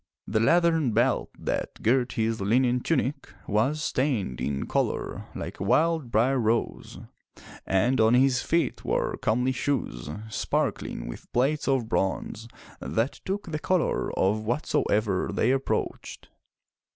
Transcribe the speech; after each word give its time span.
The 0.25 0.39
leathern 0.39 0.93
belt 0.93 1.29
that 1.37 1.83
girt 1.83 2.13
his 2.13 2.41
linen 2.41 2.79
tunic 2.79 3.29
was 3.45 3.83
stained 3.83 4.41
in 4.41 4.65
color 4.65 5.25
like 5.35 5.59
a 5.59 5.63
wild 5.63 6.09
briar 6.09 6.39
rose, 6.39 6.97
and 7.67 8.01
on 8.01 8.15
his 8.15 8.41
feet 8.41 8.83
were 8.83 9.15
comely 9.17 9.51
shoes 9.51 10.09
sparkling 10.27 11.07
with 11.07 11.31
plates 11.33 11.67
of 11.67 11.87
bronze 11.87 12.47
that 12.79 13.19
took 13.25 13.51
the 13.51 13.59
color 13.59 14.11
of 14.17 14.39
what 14.41 14.65
soever 14.65 15.29
they 15.31 15.51
approached. 15.51 16.29